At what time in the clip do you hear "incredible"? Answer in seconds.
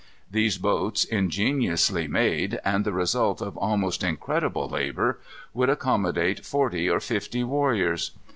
4.03-4.67